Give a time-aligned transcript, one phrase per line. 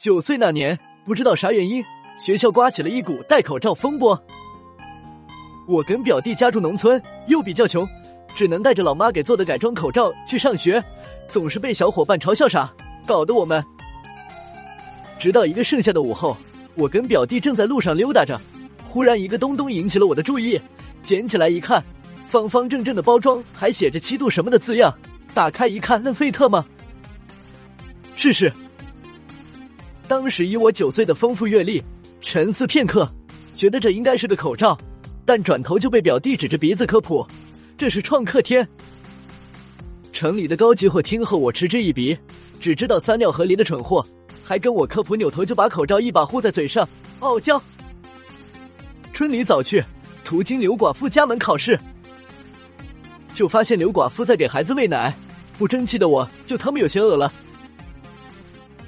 [0.00, 1.84] 九岁那年，不知道啥原因，
[2.18, 4.18] 学校刮起了一股戴口罩风波。
[5.68, 7.86] 我跟表弟家住农村，又比较穷，
[8.34, 10.82] 只能带着老妈给做的改装口罩去上学，
[11.28, 12.72] 总是被小伙伴嘲笑傻，
[13.06, 13.62] 搞得我们。
[15.18, 16.34] 直到一个盛夏的午后，
[16.76, 18.40] 我跟表弟正在路上溜达着，
[18.88, 20.58] 忽然一个东东引起了我的注意，
[21.02, 21.84] 捡起来一看，
[22.30, 24.90] 方方正正的包装还写着七度什么的字样，
[25.34, 26.64] 打开一看，那费特吗？
[28.16, 28.50] 试试。
[30.10, 31.80] 当时以我九岁的丰富阅历，
[32.20, 33.08] 沉思片刻，
[33.52, 34.76] 觉得这应该是个口罩，
[35.24, 37.24] 但转头就被表弟指着鼻子科普
[37.78, 38.66] ：“这是创客贴。”
[40.12, 42.18] 城里的高级货听后，我嗤之以鼻，
[42.58, 44.04] 只知道撒尿和离的蠢货，
[44.42, 46.84] 还跟我科普，扭头就把口罩一把护在嘴上，
[47.20, 47.62] 傲娇。
[49.12, 49.80] 春里早去，
[50.24, 51.78] 途经刘寡妇家门考试，
[53.32, 55.16] 就发现刘寡妇在给孩子喂奶，
[55.56, 57.32] 不争气的我就他妈有些饿了。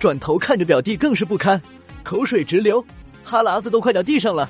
[0.00, 1.60] 转头看着表弟，更是不堪，
[2.02, 2.82] 口水直流，
[3.22, 4.48] 哈喇子都快掉地上了。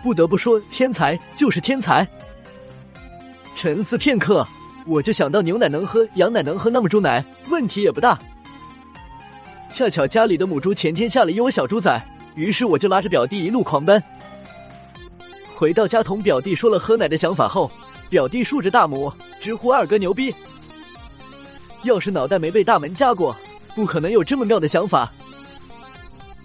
[0.00, 2.06] 不得不说，天才就是天才。
[3.56, 4.46] 沉思片刻，
[4.86, 8.16] 我就想到牛奶能喝，羊奶能喝，那么猪奶问题也不大。
[9.72, 12.00] 恰巧家里的母猪前天下了一窝小猪仔，
[12.36, 14.00] 于是我就拉着表弟一路狂奔。
[15.52, 17.68] 回到家同表弟说了喝奶的想法后，
[18.08, 20.32] 表弟竖着大拇直呼二哥牛逼。
[21.82, 23.34] 要是脑袋没被大门夹过。
[23.76, 25.12] 不可能有这么妙的想法。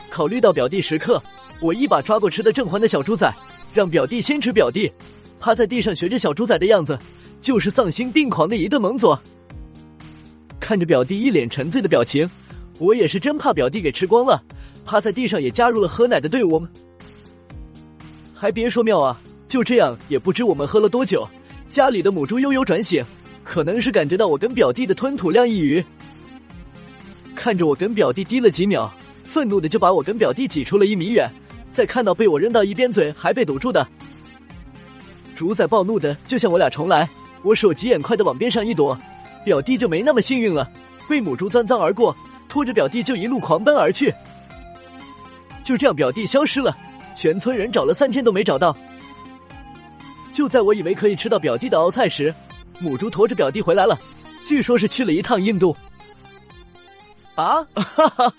[0.10, 1.24] 考虑到表弟时刻，
[1.62, 3.34] 我一把抓过吃的正欢的小猪仔，
[3.74, 4.52] 让表弟先吃。
[4.52, 4.92] 表弟
[5.40, 7.00] 趴在地上学着小猪仔的样子，
[7.40, 9.18] 就是丧心病狂的一顿猛左。
[10.60, 12.30] 看着表弟一脸沉醉的表情，
[12.80, 14.44] 我也是真怕表弟给吃光了，
[14.86, 16.62] 趴在地上也加入了喝奶的队伍。
[18.36, 21.26] 还别说妙啊，就这样也不知我们喝了多久，
[21.70, 23.02] 家里的母猪悠悠转醒，
[23.46, 25.82] 可能是感觉到我跟表弟的吞吐量一语。
[27.36, 28.92] 看着我跟表弟滴了几秒，
[29.24, 31.30] 愤怒的就把我跟表弟挤出了一米远。
[31.72, 33.88] 再看到被我扔到一边，嘴还被堵住的，
[35.36, 37.10] 主宰暴怒的就像我俩重来。
[37.44, 38.98] 我手疾眼快的往边上一躲，
[39.44, 40.70] 表弟就没那么幸运了，
[41.08, 42.16] 被母猪钻脏而过，
[42.48, 44.14] 拖着表弟就一路狂奔而去。
[45.64, 46.76] 就这样，表弟消失了，
[47.16, 48.76] 全村人找了三天都没找到。
[50.32, 52.34] 就在我以为可以吃到表弟的熬菜时，
[52.80, 53.98] 母猪驮着表弟回来了，
[54.46, 55.76] 据说是去了一趟印度。
[57.36, 58.34] 啊，哈哈。